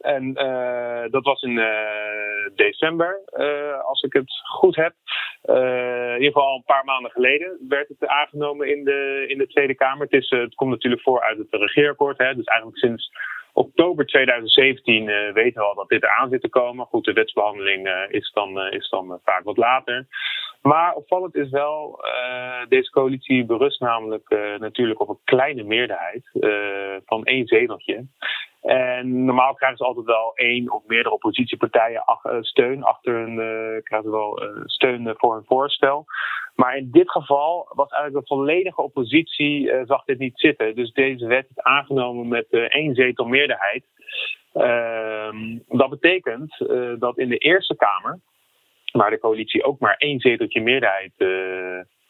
En 0.02 0.24
uh, 0.34 1.12
dat 1.12 1.24
was 1.24 1.42
in 1.42 1.56
december, 2.56 3.22
uh, 3.38 3.84
als 3.84 4.02
ik 4.02 4.14
het 4.14 4.32
goed 4.44 4.76
heb. 4.76 4.94
in 5.42 6.22
ieder 6.22 6.32
geval 6.32 6.56
een 6.56 6.64
paar 6.66 6.86
maanden 6.86 7.12
geleden 7.12 7.58
werd 7.68 7.88
het 7.88 8.08
aangenomen 8.08 8.70
in 8.70 8.84
de, 8.84 9.26
in 9.28 9.38
de 9.38 9.48
Tweede 9.48 9.76
Kamer. 9.76 10.08
Het, 10.10 10.22
is, 10.22 10.30
het 10.30 10.56
komt 10.56 10.72
natuurlijk 10.72 11.02
voor 11.02 11.22
uit 11.22 11.38
het 11.38 11.48
regeerakkoord. 11.50 12.18
Hè, 12.18 12.36
dus 12.36 12.46
eigenlijk 12.46 12.78
sinds 12.78 13.12
oktober 13.54 14.06
2017 14.06 15.06
weten 15.34 15.62
we 15.62 15.68
al 15.68 15.76
dat 15.76 15.90
dit 15.90 16.04
eraan 16.04 16.30
zit 16.30 16.42
te 16.42 16.50
komen. 16.50 16.86
Goed, 16.86 17.06
de 17.06 17.14
wetsbehandeling 17.14 18.08
is 18.10 18.32
dan, 18.34 18.60
is 18.60 18.90
dan 18.90 19.20
vaak 19.24 19.44
wat 19.44 19.58
later. 19.58 20.08
Maar 20.62 20.94
opvallend 20.94 21.36
is 21.36 21.50
wel, 21.50 22.00
deze 22.70 22.90
coalitie 22.90 23.46
berust 23.46 23.80
namelijk 23.80 24.30
natuurlijk 24.60 25.00
op 25.00 25.10
een 25.10 25.20
kleine 25.24 25.64
meerderheid 25.64 26.30
van 27.06 27.24
één 27.26 27.48
zeteltje. 27.48 28.06
En 28.72 29.26
normaal 29.26 29.54
krijgen 29.54 29.78
ze 29.78 29.84
altijd 29.84 30.06
wel 30.06 30.32
één 30.36 30.72
of 30.72 30.84
meerdere 30.88 31.14
oppositiepartijen 31.14 32.04
eh, 32.06 32.38
steun 32.42 32.84
achter 32.84 33.14
hun, 33.14 33.32
uh, 33.32 33.82
krijgen 33.84 34.10
ze 34.10 34.10
wel 34.10 34.44
uh, 34.44 34.62
steun 34.66 35.14
voor 35.18 35.34
hun 35.34 35.46
voorstel. 35.46 36.06
Maar 36.56 36.78
in 36.78 36.92
dit 36.92 37.12
geval 37.12 37.72
was 37.76 37.90
eigenlijk 37.90 38.28
de 38.28 38.36
volledige 38.36 38.82
oppositie 38.82 39.86
zag 39.86 40.04
dit 40.04 40.20
niet 40.20 40.40
zitten. 40.40 40.76
Dus 40.76 40.92
deze 40.92 41.28
wet 41.28 41.48
is 41.50 41.64
aangenomen 41.64 42.28
met 42.28 42.48
één 42.50 42.96
zetel 42.96 43.26
meerderheid. 43.26 43.86
Ehm, 44.54 45.58
dat 45.68 45.90
betekent 45.90 46.58
dat 47.00 47.18
in 47.18 47.30
de 47.30 47.38
Eerste 47.38 47.76
Kamer, 47.76 48.20
waar 48.92 49.10
de 49.10 49.20
coalitie 49.20 49.64
ook 49.64 49.80
maar 49.80 49.96
één 49.98 50.20
zeteltje 50.20 50.62
meerderheid 50.62 51.14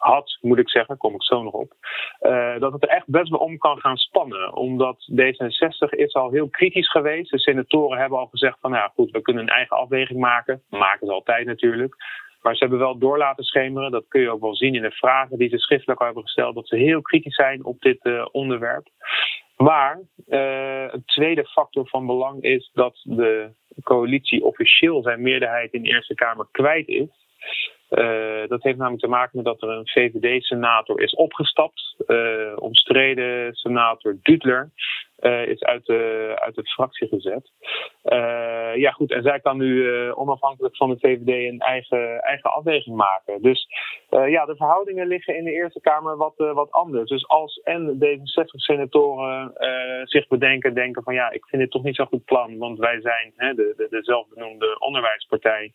had, 0.01 0.38
moet 0.41 0.58
ik 0.58 0.70
zeggen, 0.70 0.98
kom 0.98 1.13
ik 1.13 1.24
zo 1.24 1.43
nog 1.43 1.53
op, 1.53 1.74
uh, 2.22 2.60
dat 2.60 2.74
het 2.74 2.84
er 2.84 2.89
echt 2.89 3.08
best 3.08 3.29
wel 3.29 3.39
om 3.39 3.58
kan 3.58 3.79
gaan 3.79 3.98
spannen. 3.98 4.53
Omdat 4.53 5.12
D66 5.12 5.89
is 5.89 6.13
al 6.13 6.31
heel 6.31 6.50
kritisch 6.50 6.89
geweest. 6.89 7.31
De 7.31 7.39
senatoren 7.39 8.00
hebben 8.00 8.20
al 8.20 8.27
gezegd 8.27 8.58
van, 8.62 8.72
nou 8.72 8.84
ja, 8.84 8.91
goed, 8.96 9.12
we 9.12 9.22
kunnen 9.22 9.43
een 9.43 9.50
eigen 9.50 9.77
afweging 9.77 10.20
maken. 10.20 10.62
Maken 10.70 11.08
ze 11.08 11.13
altijd 11.13 11.46
natuurlijk. 11.46 11.96
Maar 12.41 12.55
ze 12.55 12.60
hebben 12.60 12.79
wel 12.79 12.98
door 12.98 13.17
laten 13.17 13.43
schemeren, 13.43 13.91
dat 13.91 14.08
kun 14.08 14.22
je 14.22 14.29
ook 14.29 14.41
wel 14.41 14.55
zien 14.55 14.75
in 14.75 14.81
de 14.81 14.91
vragen 14.91 15.38
die 15.38 15.50
ze 15.50 15.58
schriftelijk 15.58 16.01
hebben 16.01 16.24
gesteld, 16.24 16.55
dat 16.55 16.67
ze 16.67 16.75
heel 16.75 17.01
kritisch 17.01 17.36
zijn 17.36 17.65
op 17.65 17.81
dit 17.81 18.05
uh, 18.05 18.25
onderwerp. 18.31 18.88
Maar 19.58 20.00
uh, 20.27 20.93
een 20.93 21.05
tweede 21.05 21.46
factor 21.46 21.88
van 21.88 22.05
belang 22.05 22.43
is 22.43 22.70
dat 22.74 23.01
de 23.03 23.51
coalitie 23.84 24.43
officieel 24.43 25.01
zijn 25.01 25.22
meerderheid 25.22 25.74
in 25.74 25.84
de 25.84 25.89
Eerste 25.89 26.13
Kamer 26.13 26.48
kwijt 26.51 26.88
is. 26.88 27.10
Uh, 27.91 28.48
dat 28.48 28.63
heeft 28.63 28.77
namelijk 28.77 29.01
te 29.01 29.10
maken 29.10 29.31
met 29.38 29.45
dat 29.45 29.62
er 29.62 29.69
een 29.69 29.88
VVD-senator 29.88 31.01
is 31.01 31.15
opgestapt. 31.15 31.95
Uh, 32.07 32.53
omstreden 32.55 33.53
senator 33.53 34.17
Dutler 34.21 34.69
uh, 35.19 35.48
is 35.48 35.63
uit 35.63 35.86
de, 35.86 36.31
uit 36.36 36.69
fractie 36.69 37.07
gezet. 37.07 37.51
ja, 38.75 38.91
goed, 38.91 39.12
en 39.12 39.21
zij 39.21 39.39
kan 39.39 39.57
nu 39.57 39.89
onafhankelijk 40.12 40.75
van 40.75 40.89
de 40.89 41.00
VVD 41.00 41.51
een 41.51 41.60
eigen, 41.60 42.19
eigen 42.21 42.53
afweging 42.53 42.95
maken. 42.95 43.41
Dus 43.41 43.67
ja, 44.10 44.45
de 44.45 44.55
verhoudingen 44.55 45.07
liggen 45.07 45.38
in 45.38 45.43
de 45.43 45.51
Eerste 45.51 45.81
Kamer 45.81 46.17
wat, 46.17 46.33
wat 46.36 46.71
anders. 46.71 47.10
Dus 47.10 47.27
als 47.27 47.62
en 47.63 47.98
D66-senatoren 48.05 49.51
zich 50.03 50.27
bedenken, 50.27 50.74
denken 50.74 51.03
van 51.03 51.13
ja, 51.13 51.31
ik 51.31 51.45
vind 51.45 51.62
dit 51.62 51.71
toch 51.71 51.83
niet 51.83 51.95
zo'n 51.95 52.05
goed 52.05 52.25
plan, 52.25 52.57
want 52.57 52.79
wij 52.79 53.01
zijn 53.01 53.33
hè, 53.36 53.53
de, 53.53 53.74
de, 53.77 53.88
de 53.89 54.03
zelfbenoemde 54.03 54.79
onderwijspartij. 54.79 55.74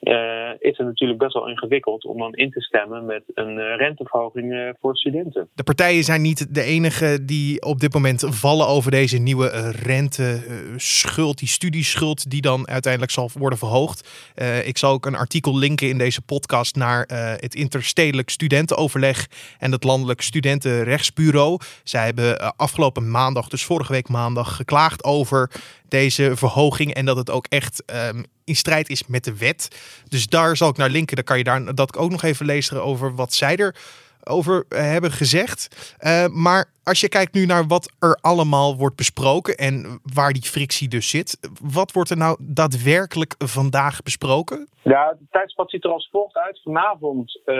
Uh, 0.00 0.50
is 0.58 0.76
het 0.76 0.86
natuurlijk 0.86 1.18
best 1.18 1.34
wel 1.34 1.48
ingewikkeld 1.48 2.04
om 2.04 2.18
dan 2.18 2.34
in 2.34 2.50
te 2.50 2.60
stemmen 2.60 3.04
met 3.04 3.22
een 3.34 3.58
uh, 3.58 3.76
renteverhoging 3.76 4.52
uh, 4.52 4.68
voor 4.80 4.96
studenten. 4.96 5.48
De 5.54 5.62
partijen 5.62 6.04
zijn 6.04 6.22
niet 6.22 6.54
de 6.54 6.62
enige 6.62 7.24
die 7.24 7.62
op 7.62 7.80
dit 7.80 7.94
moment 7.94 8.24
vallen 8.28 8.66
over 8.66 8.90
deze 8.90 9.18
nieuwe 9.18 9.70
renteschuld, 9.70 11.38
die 11.38 11.48
studieschuld, 11.48 12.30
die 12.30 12.40
dan 12.40 12.68
uiteindelijk 12.68 13.12
zal 13.12 13.30
worden 13.38 13.58
verhoogd. 13.58 14.32
ik 14.64 14.78
zal 14.78 14.92
ook 14.92 15.06
een 15.06 15.16
artikel 15.16 15.56
linken 15.58 15.88
in 15.88 15.98
deze 15.98 16.22
podcast 16.22 16.76
naar 16.76 17.04
het 17.40 17.54
interstedelijk 17.54 18.30
studentenoverleg 18.30 19.26
en 19.58 19.72
het 19.72 19.84
landelijk 19.84 20.20
studentenrechtsbureau. 20.20 21.60
Zij 21.84 22.04
hebben 22.04 22.56
afgelopen 22.56 23.10
maandag, 23.10 23.48
dus 23.48 23.64
vorige 23.64 23.92
week 23.92 24.08
maandag, 24.08 24.56
geklaagd 24.56 25.04
over 25.04 25.50
deze 25.88 26.36
verhoging 26.36 26.94
en 26.94 27.04
dat 27.04 27.16
het 27.16 27.30
ook 27.30 27.46
echt 27.48 27.82
um, 28.10 28.24
in 28.44 28.56
strijd 28.56 28.88
is 28.88 29.06
met 29.06 29.24
de 29.24 29.36
wet. 29.36 29.68
Dus 30.08 30.26
daar 30.26 30.56
zal 30.56 30.68
ik 30.68 30.76
naar 30.76 30.90
linken. 30.90 31.16
Dan 31.16 31.24
kan 31.24 31.38
je 31.38 31.44
daar 31.44 31.74
dat 31.74 31.96
ook 31.96 32.10
nog 32.10 32.22
even 32.22 32.46
lezen 32.46 32.82
over 32.82 33.14
wat 33.14 33.32
zij 33.32 33.56
er 33.56 33.76
over 34.24 34.64
hebben 34.68 35.10
gezegd. 35.10 35.94
Uh, 36.00 36.26
maar 36.26 36.70
als 36.82 37.00
je 37.00 37.08
kijkt 37.08 37.34
nu 37.34 37.46
naar 37.46 37.66
wat 37.66 37.92
er 37.98 38.18
allemaal 38.20 38.76
wordt 38.76 38.96
besproken 38.96 39.56
en 39.56 40.00
waar 40.02 40.32
die 40.32 40.42
frictie 40.42 40.88
dus 40.88 41.10
zit, 41.10 41.38
wat 41.60 41.92
wordt 41.92 42.10
er 42.10 42.16
nou 42.16 42.36
daadwerkelijk 42.40 43.34
vandaag 43.38 44.02
besproken? 44.02 44.68
Ja, 44.82 45.16
de 45.18 45.26
tijdspad 45.30 45.70
ziet 45.70 45.84
er 45.84 45.90
als 45.90 46.08
volgt 46.12 46.36
uit. 46.36 46.60
Vanavond 46.62 47.40
uh, 47.46 47.54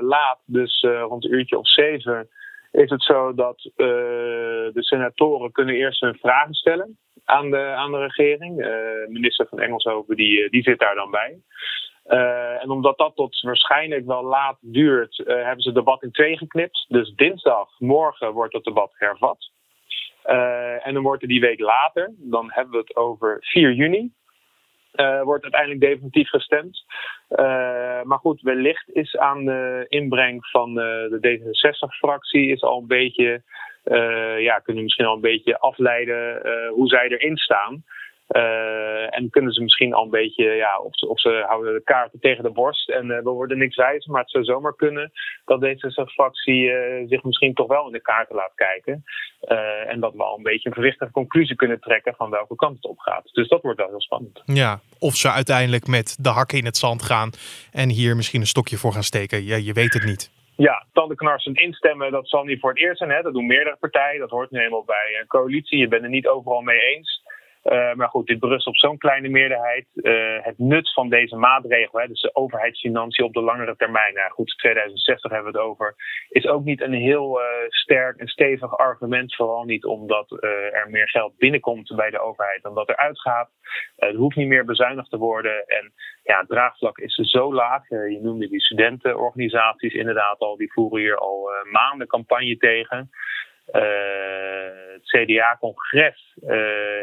laat, 0.00 0.38
dus 0.44 0.86
rond 1.08 1.24
een 1.24 1.34
uurtje 1.34 1.58
of 1.58 1.68
zeven, 1.68 2.28
is 2.70 2.90
het 2.90 3.02
zo 3.02 3.34
dat 3.34 3.70
de 3.76 4.72
senatoren 4.74 5.52
kunnen 5.52 5.74
eerst 5.74 6.00
hun 6.00 6.18
vragen 6.18 6.54
stellen 6.54 6.98
aan 7.24 7.50
de, 7.50 7.58
aan 7.58 7.90
de 7.90 7.98
regering. 7.98 8.60
Uh, 8.60 9.08
minister 9.08 9.46
van 9.48 9.60
Engelshoven 9.60 10.16
die, 10.16 10.44
eh, 10.44 10.50
die 10.50 10.62
zit 10.62 10.78
daar 10.78 10.94
dan 10.94 11.10
bij. 11.10 11.38
En 12.60 12.70
omdat 12.70 12.98
dat 12.98 13.16
tot 13.16 13.40
waarschijnlijk 13.40 14.06
wel 14.06 14.24
laat 14.24 14.58
duurt, 14.60 15.16
hebben 15.16 15.60
ze 15.60 15.68
het 15.68 15.78
debat 15.78 16.02
in 16.02 16.10
twee 16.10 16.36
geknipt. 16.36 16.84
Dus 16.88 17.12
dinsdag, 17.14 17.68
morgen 17.78 18.32
wordt 18.32 18.54
het 18.54 18.64
debat 18.64 18.92
hervat. 18.94 19.50
En 20.82 20.94
dan 20.94 21.02
wordt 21.02 21.22
er 21.22 21.28
die 21.28 21.40
week 21.40 21.60
later, 21.60 22.14
dan 22.18 22.50
hebben 22.52 22.72
we 22.72 22.78
het 22.78 22.96
over 22.96 23.36
4 23.40 23.72
juni, 23.72 24.12
wordt 25.22 25.42
uiteindelijk 25.42 25.80
definitief 25.80 26.28
gestemd. 26.28 26.84
maar 28.02 28.18
goed, 28.18 28.40
wellicht 28.40 28.90
is 28.92 29.16
aan 29.16 29.44
de 29.44 29.86
inbreng 29.88 30.46
van 30.46 30.74
de 30.74 31.18
D66-fractie 31.20 32.50
is 32.50 32.62
al 32.62 32.80
een 32.80 32.86
beetje 32.86 33.42
ja, 34.38 34.58
kunnen 34.58 34.82
misschien 34.82 35.06
al 35.06 35.14
een 35.14 35.20
beetje 35.20 35.58
afleiden 35.58 36.42
hoe 36.68 36.88
zij 36.88 37.08
erin 37.08 37.36
staan. 37.36 37.84
Uh, 38.36 39.16
en 39.16 39.30
kunnen 39.30 39.52
ze 39.52 39.62
misschien 39.62 39.94
al 39.94 40.04
een 40.04 40.10
beetje, 40.10 40.44
ja, 40.44 40.78
of 40.78 40.98
ze, 40.98 41.08
of 41.08 41.20
ze 41.20 41.44
houden 41.46 41.74
de 41.74 41.82
kaarten 41.82 42.20
tegen 42.20 42.42
de 42.42 42.50
borst 42.50 42.90
en 42.90 43.06
uh, 43.06 43.16
we 43.16 43.30
worden 43.30 43.58
niks 43.58 43.76
wijzer. 43.76 44.10
Maar 44.10 44.20
het 44.20 44.30
zou 44.30 44.44
zomaar 44.44 44.74
kunnen 44.76 45.12
dat 45.44 45.60
deze 45.60 46.08
fractie 46.12 46.64
uh, 46.64 47.08
zich 47.08 47.22
misschien 47.22 47.54
toch 47.54 47.66
wel 47.66 47.86
in 47.86 47.92
de 47.92 48.00
kaarten 48.00 48.36
laat 48.36 48.52
kijken. 48.54 49.04
en 49.86 50.00
dat 50.00 50.14
we 50.14 50.22
al 50.22 50.36
een 50.36 50.42
beetje 50.42 50.68
een 50.68 50.74
gewichtige 50.74 51.10
conclusie 51.10 51.56
kunnen 51.56 51.80
trekken 51.80 52.14
van 52.16 52.30
welke 52.30 52.56
kant 52.56 52.76
het 52.76 52.86
op 52.86 52.98
gaat. 52.98 53.28
Dus 53.32 53.48
dat 53.48 53.62
wordt 53.62 53.78
wel 53.78 53.88
heel 53.88 54.00
spannend. 54.00 54.42
Ja, 54.44 54.80
of 54.98 55.14
ze 55.14 55.30
uiteindelijk 55.30 55.86
met 55.86 56.16
de 56.20 56.28
hakken 56.28 56.58
in 56.58 56.64
het 56.64 56.76
zand 56.76 57.02
gaan 57.02 57.30
en 57.72 57.88
hier 57.88 58.16
misschien 58.16 58.40
een 58.40 58.46
stokje 58.46 58.76
voor 58.76 58.92
gaan 58.92 59.02
steken. 59.02 59.44
Ja, 59.44 59.56
je 59.56 59.72
weet 59.72 59.92
het 59.92 60.04
niet. 60.04 60.30
Ja, 60.56 60.84
tandenknarsend 60.92 61.58
instemmen, 61.58 62.10
dat 62.10 62.28
zal 62.28 62.44
niet 62.44 62.60
voor 62.60 62.70
het 62.70 62.78
eerst 62.78 62.98
zijn. 62.98 63.10
Hè? 63.10 63.22
Dat 63.22 63.32
doen 63.32 63.46
meerdere 63.46 63.76
partijen. 63.76 64.20
Dat 64.20 64.30
hoort 64.30 64.50
nu 64.50 64.60
eenmaal 64.60 64.84
bij 64.84 65.18
een 65.20 65.26
coalitie. 65.26 65.78
Je 65.78 65.88
bent 65.88 66.02
het 66.02 66.10
niet 66.10 66.26
overal 66.26 66.60
mee 66.60 66.80
eens. 66.80 67.19
Uh, 67.64 67.94
maar 67.94 68.08
goed, 68.08 68.26
dit 68.26 68.38
berust 68.38 68.66
op 68.66 68.76
zo'n 68.76 68.98
kleine 68.98 69.28
meerderheid. 69.28 69.86
Uh, 69.94 70.44
het 70.44 70.58
nut 70.58 70.92
van 70.92 71.08
deze 71.08 71.36
maatregel, 71.36 71.98
hè, 71.98 72.06
dus 72.06 72.20
de 72.20 72.34
overheidsfinanciën 72.34 73.24
op 73.24 73.32
de 73.32 73.40
langere 73.40 73.76
termijn, 73.76 74.14
nou 74.14 74.30
goed, 74.30 74.58
2060 74.58 75.30
hebben 75.30 75.52
we 75.52 75.58
het 75.58 75.66
over, 75.66 75.94
is 76.28 76.46
ook 76.46 76.64
niet 76.64 76.80
een 76.80 76.92
heel 76.92 77.40
uh, 77.40 77.46
sterk 77.68 78.16
en 78.16 78.28
stevig 78.28 78.76
argument. 78.78 79.34
Vooral 79.34 79.64
niet 79.64 79.84
omdat 79.84 80.30
er 80.42 80.86
meer 80.90 81.08
geld 81.08 81.36
binnenkomt 81.36 81.96
bij 81.96 82.10
de 82.10 82.20
overheid 82.20 82.62
dan 82.62 82.74
dat 82.74 82.88
er 82.88 82.96
uitgaat. 82.96 83.50
er 83.96 84.14
hoeft 84.14 84.36
niet 84.36 84.48
meer 84.48 84.64
bezuinigd 84.64 85.10
te 85.10 85.18
worden. 85.18 85.64
En 85.66 85.92
ja, 86.22 86.38
het 86.38 86.48
draagvlak 86.48 86.98
is 86.98 87.14
zo 87.14 87.54
laag. 87.54 87.88
je 87.88 88.18
noemde 88.22 88.48
die 88.48 88.60
studentenorganisaties 88.60 89.94
inderdaad 89.94 90.38
al, 90.38 90.56
die 90.56 90.72
voeren 90.72 91.00
hier 91.00 91.16
al 91.16 91.50
maanden 91.70 92.06
campagne 92.06 92.56
tegen. 92.56 93.10
Uh, 93.72 93.82
het 94.92 95.02
CDA-congres 95.02 96.36
uh, 96.42 96.50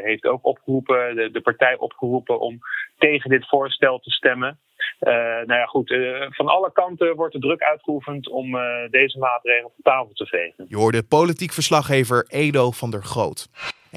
heeft 0.03 0.25
ook 0.25 0.45
opgeroepen, 0.45 1.15
de, 1.15 1.31
de, 1.31 1.41
partij 1.41 1.77
opgeroepen 1.77 2.39
om 2.39 2.59
tegen 2.97 3.29
dit 3.29 3.47
voorstel 3.47 3.99
te 3.99 4.11
stemmen. 4.11 4.59
Uh, 4.99 5.13
nou 5.13 5.53
ja, 5.53 5.65
goed, 5.65 5.95
van 6.29 6.47
alle 6.47 6.71
kanten 6.71 7.15
wordt 7.15 7.33
er 7.33 7.39
druk 7.39 7.61
uitgeoefend 7.61 8.29
om 8.29 8.51
deze 8.89 9.17
maatregel 9.17 9.71
van 9.73 9.93
tafel 9.93 10.13
te 10.13 10.25
vegen. 10.25 10.65
Je 10.67 10.75
hoorde 10.75 11.03
politiek 11.03 11.51
verslaggever 11.51 12.25
Edo 12.29 12.71
van 12.71 12.91
der 12.91 13.03
Groot. 13.03 13.47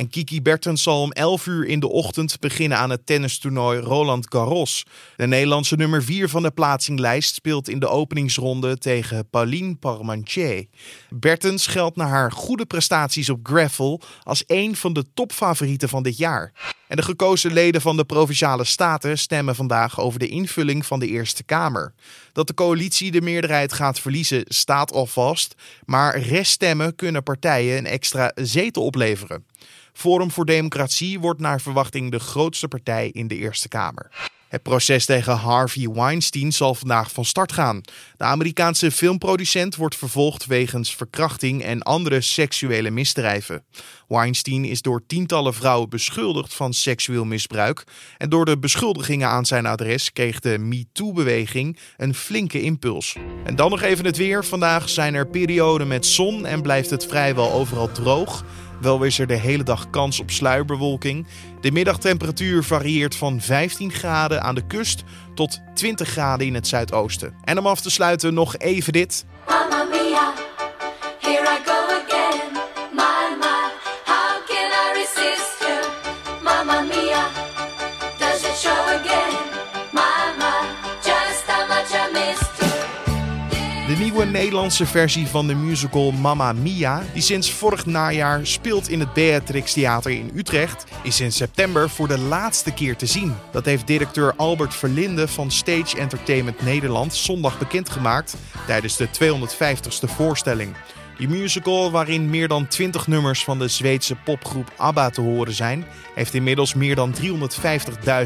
En 0.00 0.08
Kiki 0.08 0.42
Bertens 0.42 0.82
zal 0.82 1.00
om 1.00 1.12
11 1.12 1.46
uur 1.46 1.66
in 1.66 1.80
de 1.80 1.88
ochtend 1.88 2.38
beginnen 2.38 2.78
aan 2.78 2.90
het 2.90 3.06
tennistoernooi 3.06 3.80
Roland 3.80 4.26
Garros. 4.28 4.84
De 5.16 5.26
Nederlandse 5.26 5.76
nummer 5.76 6.02
4 6.02 6.28
van 6.28 6.42
de 6.42 6.50
plaatsinglijst 6.50 7.34
speelt 7.34 7.68
in 7.68 7.78
de 7.78 7.88
openingsronde 7.88 8.78
tegen 8.78 9.28
Pauline 9.28 9.74
Parmentier. 9.74 10.66
Bertens 11.08 11.66
geldt 11.66 11.96
naar 11.96 12.08
haar 12.08 12.32
goede 12.32 12.66
prestaties 12.66 13.28
op 13.28 13.40
gravel 13.42 14.00
als 14.22 14.42
een 14.46 14.76
van 14.76 14.92
de 14.92 15.04
topfavorieten 15.14 15.88
van 15.88 16.02
dit 16.02 16.16
jaar. 16.16 16.52
En 16.88 16.96
de 16.96 17.02
gekozen 17.02 17.52
leden 17.52 17.80
van 17.80 17.96
de 17.96 18.04
provinciale 18.04 18.64
staten 18.64 19.18
stemmen 19.18 19.54
vandaag 19.54 20.00
over 20.00 20.18
de 20.18 20.28
invulling 20.28 20.86
van 20.86 20.98
de 20.98 21.06
Eerste 21.06 21.42
Kamer. 21.42 21.94
Dat 22.32 22.46
de 22.46 22.54
coalitie 22.54 23.10
de 23.10 23.20
meerderheid 23.20 23.72
gaat 23.72 24.00
verliezen 24.00 24.44
staat 24.46 24.92
al 24.92 25.06
vast, 25.06 25.54
maar 25.84 26.18
reststemmen 26.18 26.94
kunnen 26.94 27.22
partijen 27.22 27.78
een 27.78 27.86
extra 27.86 28.32
zetel 28.34 28.84
opleveren. 28.84 29.49
Forum 29.92 30.30
voor 30.30 30.44
Democratie 30.44 31.20
wordt 31.20 31.40
naar 31.40 31.60
verwachting 31.60 32.10
de 32.10 32.20
grootste 32.20 32.68
partij 32.68 33.08
in 33.08 33.28
de 33.28 33.36
Eerste 33.36 33.68
Kamer. 33.68 34.10
Het 34.50 34.62
proces 34.62 35.04
tegen 35.04 35.36
Harvey 35.36 35.88
Weinstein 35.88 36.52
zal 36.52 36.74
vandaag 36.74 37.12
van 37.12 37.24
start 37.24 37.52
gaan. 37.52 37.80
De 38.16 38.24
Amerikaanse 38.24 38.90
filmproducent 38.90 39.76
wordt 39.76 39.96
vervolgd 39.96 40.46
wegens 40.46 40.94
verkrachting 40.94 41.62
en 41.62 41.82
andere 41.82 42.20
seksuele 42.20 42.90
misdrijven. 42.90 43.64
Weinstein 44.08 44.64
is 44.64 44.82
door 44.82 45.06
tientallen 45.06 45.54
vrouwen 45.54 45.88
beschuldigd 45.88 46.54
van 46.54 46.72
seksueel 46.72 47.24
misbruik. 47.24 47.84
En 48.18 48.28
door 48.28 48.44
de 48.44 48.58
beschuldigingen 48.58 49.28
aan 49.28 49.46
zijn 49.46 49.66
adres 49.66 50.12
kreeg 50.12 50.40
de 50.40 50.58
MeToo-beweging 50.58 51.78
een 51.96 52.14
flinke 52.14 52.60
impuls. 52.60 53.16
En 53.44 53.56
dan 53.56 53.70
nog 53.70 53.82
even 53.82 54.04
het 54.04 54.16
weer. 54.16 54.44
Vandaag 54.44 54.88
zijn 54.88 55.14
er 55.14 55.26
perioden 55.26 55.88
met 55.88 56.06
zon 56.06 56.46
en 56.46 56.62
blijft 56.62 56.90
het 56.90 57.06
vrijwel 57.06 57.52
overal 57.52 57.92
droog. 57.92 58.44
Wel 58.80 59.02
is 59.02 59.18
er 59.18 59.26
de 59.26 59.36
hele 59.36 59.62
dag 59.62 59.90
kans 59.90 60.20
op 60.20 60.30
sluierbewolking. 60.30 61.26
De 61.60 61.72
middagtemperatuur 61.72 62.64
varieert 62.64 63.16
van 63.16 63.40
15 63.40 63.92
graden 63.92 64.42
aan 64.42 64.54
de 64.54 64.66
kust 64.66 65.04
tot 65.34 65.60
20 65.74 66.08
graden 66.08 66.46
in 66.46 66.54
het 66.54 66.68
zuidoosten. 66.68 67.34
En 67.44 67.58
om 67.58 67.66
af 67.66 67.80
te 67.80 67.90
sluiten 67.90 68.34
nog 68.34 68.56
even 68.56 68.92
dit. 68.92 69.24
Mamma 69.48 69.84
mia, 69.84 70.32
here 71.20 71.42
I 71.42 71.58
go 71.64 71.72
again. 71.72 72.59
Nieuwe 84.10 84.26
Nederlandse 84.26 84.86
versie 84.86 85.26
van 85.26 85.46
de 85.46 85.54
musical 85.54 86.10
Mamma 86.10 86.52
Mia, 86.52 87.02
die 87.12 87.22
sinds 87.22 87.52
vorig 87.52 87.86
najaar 87.86 88.46
speelt 88.46 88.88
in 88.88 89.00
het 89.00 89.12
Beatrix 89.12 89.72
Theater 89.72 90.10
in 90.10 90.30
Utrecht, 90.34 90.84
is 91.02 91.20
in 91.20 91.32
september 91.32 91.90
voor 91.90 92.08
de 92.08 92.18
laatste 92.18 92.72
keer 92.72 92.96
te 92.96 93.06
zien. 93.06 93.34
Dat 93.52 93.64
heeft 93.64 93.86
directeur 93.86 94.34
Albert 94.36 94.74
Verlinde 94.74 95.28
van 95.28 95.50
Stage 95.50 95.96
Entertainment 95.98 96.62
Nederland 96.62 97.14
zondag 97.14 97.58
bekendgemaakt 97.58 98.36
tijdens 98.66 98.96
de 98.96 99.08
250ste 99.08 100.14
voorstelling. 100.16 100.74
Die 101.20 101.28
musical, 101.28 101.90
waarin 101.90 102.30
meer 102.30 102.48
dan 102.48 102.66
20 102.66 103.06
nummers 103.06 103.44
van 103.44 103.58
de 103.58 103.68
Zweedse 103.68 104.16
popgroep 104.16 104.72
ABBA 104.76 105.10
te 105.10 105.20
horen 105.20 105.52
zijn, 105.52 105.84
heeft 106.14 106.34
inmiddels 106.34 106.74
meer 106.74 106.94
dan 106.94 107.14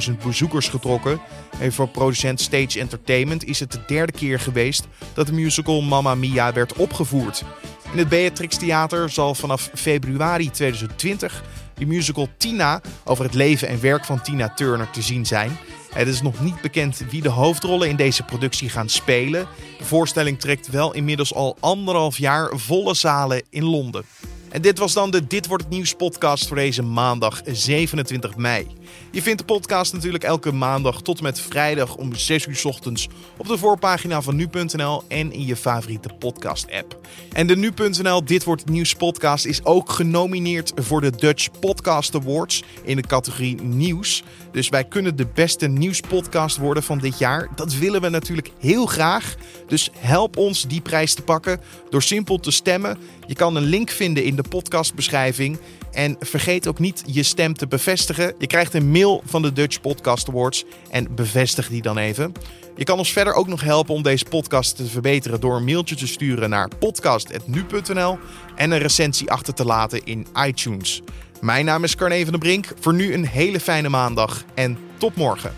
350.000 0.08 0.12
bezoekers 0.24 0.68
getrokken. 0.68 1.20
En 1.58 1.72
voor 1.72 1.88
producent 1.88 2.40
Stage 2.40 2.80
Entertainment 2.80 3.44
is 3.44 3.60
het 3.60 3.72
de 3.72 3.78
derde 3.86 4.12
keer 4.12 4.40
geweest 4.40 4.86
dat 5.14 5.26
de 5.26 5.32
musical 5.32 5.80
Mamma 5.80 6.14
Mia 6.14 6.52
werd 6.52 6.72
opgevoerd. 6.72 7.44
In 7.92 7.98
het 7.98 8.08
Beatrix 8.08 8.56
Theater 8.56 9.10
zal 9.10 9.34
vanaf 9.34 9.70
februari 9.74 10.50
2020 10.50 11.42
de 11.74 11.86
musical 11.86 12.28
Tina 12.36 12.80
over 13.04 13.24
het 13.24 13.34
leven 13.34 13.68
en 13.68 13.80
werk 13.80 14.04
van 14.04 14.22
Tina 14.22 14.54
Turner 14.54 14.90
te 14.90 15.02
zien 15.02 15.26
zijn. 15.26 15.58
Het 15.94 16.08
is 16.08 16.22
nog 16.22 16.40
niet 16.40 16.60
bekend 16.60 17.02
wie 17.10 17.22
de 17.22 17.28
hoofdrollen 17.28 17.88
in 17.88 17.96
deze 17.96 18.22
productie 18.22 18.68
gaan 18.68 18.88
spelen. 18.88 19.46
De 19.78 19.84
voorstelling 19.84 20.40
trekt 20.40 20.70
wel 20.70 20.94
inmiddels 20.94 21.34
al 21.34 21.56
anderhalf 21.60 22.18
jaar 22.18 22.50
volle 22.58 22.94
zalen 22.94 23.42
in 23.50 23.64
Londen. 23.64 24.04
En 24.50 24.62
dit 24.62 24.78
was 24.78 24.92
dan 24.92 25.10
de 25.10 25.26
Dit 25.26 25.46
Wordt 25.46 25.64
Het 25.64 25.72
Nieuws 25.72 25.94
podcast 25.94 26.46
voor 26.48 26.56
deze 26.56 26.82
maandag 26.82 27.40
27 27.44 28.36
mei. 28.36 28.66
Je 29.10 29.22
vindt 29.22 29.38
de 29.38 29.44
podcast 29.44 29.92
natuurlijk 29.92 30.24
elke 30.24 30.52
maandag 30.52 31.02
tot 31.02 31.18
en 31.18 31.22
met 31.22 31.40
vrijdag 31.40 31.96
om 31.96 32.14
6 32.14 32.46
uur 32.46 32.60
ochtends 32.64 33.08
op 33.36 33.46
de 33.46 33.58
voorpagina 33.58 34.22
van 34.22 34.36
nu.nl 34.36 35.02
en 35.08 35.32
in 35.32 35.46
je 35.46 35.56
favoriete 35.56 36.08
podcast 36.18 36.66
app. 36.70 37.00
En 37.32 37.46
de 37.46 37.56
nu.nl 37.56 38.24
Dit 38.24 38.44
Wordt 38.44 38.68
Nieuws 38.68 38.94
podcast 38.94 39.44
is 39.44 39.64
ook 39.64 39.90
genomineerd 39.90 40.72
voor 40.76 41.00
de 41.00 41.10
Dutch 41.10 41.48
Podcast 41.60 42.14
Awards 42.14 42.62
in 42.82 42.96
de 42.96 43.06
categorie 43.06 43.62
nieuws. 43.62 44.22
Dus 44.52 44.68
wij 44.68 44.84
kunnen 44.84 45.16
de 45.16 45.26
beste 45.34 45.66
nieuwspodcast 45.66 46.56
worden 46.56 46.82
van 46.82 46.98
dit 46.98 47.18
jaar. 47.18 47.48
Dat 47.54 47.74
willen 47.74 48.00
we 48.00 48.08
natuurlijk 48.08 48.50
heel 48.58 48.86
graag. 48.86 49.34
Dus 49.66 49.90
help 49.98 50.36
ons 50.36 50.62
die 50.66 50.80
prijs 50.80 51.14
te 51.14 51.22
pakken 51.22 51.60
door 51.90 52.02
simpel 52.02 52.38
te 52.38 52.50
stemmen. 52.50 52.98
Je 53.26 53.34
kan 53.34 53.56
een 53.56 53.62
link 53.62 53.90
vinden 53.90 54.24
in 54.24 54.36
de 54.36 54.44
podcastbeschrijving. 54.48 55.58
En 55.94 56.16
vergeet 56.20 56.66
ook 56.66 56.78
niet 56.78 57.02
je 57.06 57.22
stem 57.22 57.54
te 57.54 57.66
bevestigen. 57.66 58.34
Je 58.38 58.46
krijgt 58.46 58.74
een 58.74 58.90
mail 58.90 59.22
van 59.26 59.42
de 59.42 59.52
Dutch 59.52 59.80
Podcast 59.80 60.28
Awards 60.28 60.64
en 60.90 61.14
bevestig 61.14 61.68
die 61.68 61.82
dan 61.82 61.98
even. 61.98 62.32
Je 62.76 62.84
kan 62.84 62.98
ons 62.98 63.12
verder 63.12 63.34
ook 63.34 63.46
nog 63.46 63.60
helpen 63.60 63.94
om 63.94 64.02
deze 64.02 64.24
podcast 64.24 64.76
te 64.76 64.86
verbeteren 64.86 65.40
door 65.40 65.56
een 65.56 65.64
mailtje 65.64 65.96
te 65.96 66.06
sturen 66.06 66.50
naar 66.50 66.68
podcast.nu.nl 66.78 68.18
en 68.56 68.70
een 68.70 68.78
recensie 68.78 69.30
achter 69.30 69.54
te 69.54 69.64
laten 69.64 70.04
in 70.04 70.26
iTunes. 70.46 71.02
Mijn 71.40 71.64
naam 71.64 71.84
is 71.84 71.96
Carne 71.96 72.22
van 72.22 72.30
der 72.30 72.38
Brink. 72.38 72.66
Voor 72.80 72.94
nu 72.94 73.14
een 73.14 73.26
hele 73.26 73.60
fijne 73.60 73.88
maandag 73.88 74.44
en 74.54 74.78
tot 74.98 75.16
morgen. 75.16 75.54